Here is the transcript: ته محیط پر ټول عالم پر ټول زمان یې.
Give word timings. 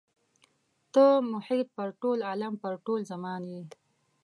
ته 0.93 1.05
محیط 1.31 1.67
پر 1.75 1.87
ټول 2.01 2.17
عالم 2.29 2.53
پر 2.63 2.73
ټول 2.85 2.99
زمان 3.11 3.41
یې. 3.53 3.61